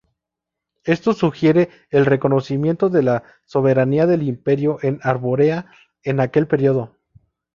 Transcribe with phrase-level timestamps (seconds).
[0.83, 5.67] Esto sugiere el reconocimiento de la soberanía del imperio en Arborea
[6.01, 6.97] en aquel periodo.